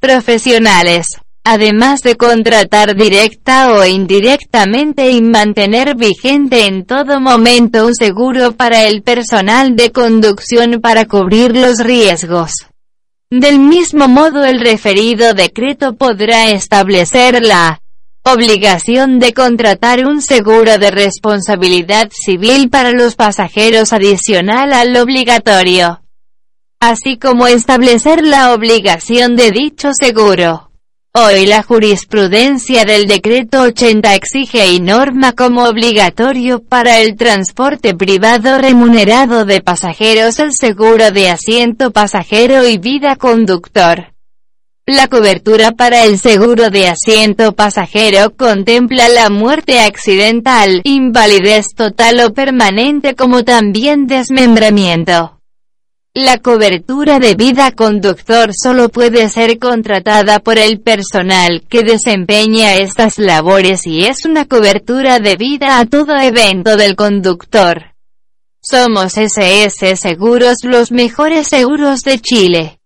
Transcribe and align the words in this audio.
profesionales 0.00 1.20
además 1.46 2.00
de 2.00 2.16
contratar 2.16 2.96
directa 2.96 3.72
o 3.72 3.84
indirectamente 3.84 5.12
y 5.12 5.22
mantener 5.22 5.94
vigente 5.94 6.66
en 6.66 6.84
todo 6.84 7.20
momento 7.20 7.86
un 7.86 7.94
seguro 7.94 8.56
para 8.56 8.82
el 8.82 9.02
personal 9.02 9.76
de 9.76 9.92
conducción 9.92 10.80
para 10.80 11.04
cubrir 11.04 11.56
los 11.56 11.78
riesgos. 11.78 12.50
Del 13.30 13.60
mismo 13.60 14.08
modo 14.08 14.44
el 14.44 14.58
referido 14.58 15.34
decreto 15.34 15.94
podrá 15.94 16.50
establecer 16.50 17.40
la 17.44 17.80
obligación 18.24 19.20
de 19.20 19.32
contratar 19.32 20.04
un 20.04 20.22
seguro 20.22 20.78
de 20.78 20.90
responsabilidad 20.90 22.10
civil 22.10 22.70
para 22.70 22.90
los 22.90 23.14
pasajeros 23.14 23.92
adicional 23.92 24.72
al 24.72 24.96
obligatorio, 24.96 26.02
así 26.80 27.18
como 27.18 27.46
establecer 27.46 28.24
la 28.24 28.52
obligación 28.52 29.36
de 29.36 29.52
dicho 29.52 29.90
seguro. 29.92 30.65
Hoy 31.18 31.46
la 31.46 31.62
jurisprudencia 31.62 32.84
del 32.84 33.06
decreto 33.06 33.62
80 33.62 34.14
exige 34.14 34.66
y 34.66 34.80
norma 34.80 35.32
como 35.32 35.64
obligatorio 35.64 36.62
para 36.62 37.00
el 37.00 37.16
transporte 37.16 37.94
privado 37.94 38.58
remunerado 38.58 39.46
de 39.46 39.62
pasajeros 39.62 40.38
el 40.40 40.52
seguro 40.52 41.12
de 41.12 41.30
asiento 41.30 41.90
pasajero 41.90 42.66
y 42.66 42.76
vida 42.76 43.16
conductor. 43.16 44.12
La 44.84 45.08
cobertura 45.08 45.72
para 45.72 46.04
el 46.04 46.18
seguro 46.18 46.68
de 46.68 46.88
asiento 46.88 47.52
pasajero 47.54 48.36
contempla 48.36 49.08
la 49.08 49.30
muerte 49.30 49.80
accidental, 49.80 50.82
invalidez 50.84 51.68
total 51.74 52.20
o 52.26 52.34
permanente 52.34 53.14
como 53.14 53.42
también 53.42 54.06
desmembramiento. 54.06 55.35
La 56.18 56.38
cobertura 56.38 57.18
de 57.18 57.34
vida 57.34 57.72
conductor 57.72 58.48
solo 58.54 58.88
puede 58.88 59.28
ser 59.28 59.58
contratada 59.58 60.38
por 60.38 60.58
el 60.58 60.80
personal 60.80 61.62
que 61.68 61.82
desempeña 61.82 62.76
estas 62.76 63.18
labores 63.18 63.86
y 63.86 64.06
es 64.06 64.24
una 64.24 64.46
cobertura 64.46 65.18
de 65.18 65.36
vida 65.36 65.78
a 65.78 65.84
todo 65.84 66.16
evento 66.16 66.78
del 66.78 66.96
conductor. 66.96 67.92
Somos 68.62 69.18
SS 69.18 69.94
Seguros 69.96 70.56
los 70.62 70.90
mejores 70.90 71.48
seguros 71.48 72.00
de 72.00 72.18
Chile. 72.18 72.80